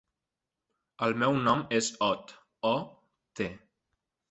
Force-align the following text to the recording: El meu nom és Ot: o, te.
El 1.07 1.13
meu 1.25 1.37
nom 1.49 1.61
és 1.81 1.91
Ot: 2.09 2.35
o, 2.73 2.75
te. 3.41 3.51